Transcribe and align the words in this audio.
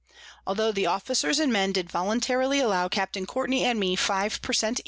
Altho 0.47 0.71
the 0.71 0.87
Officers 0.87 1.37
and 1.37 1.53
Men 1.53 1.71
did 1.73 1.87
voluntarily 1.91 2.59
allow 2.59 2.87
Capt. 2.87 3.15
Courtney 3.27 3.63
and 3.63 3.79
me 3.79 3.95
5 3.95 4.41
_per 4.41 4.55
Cent. 4.55 4.79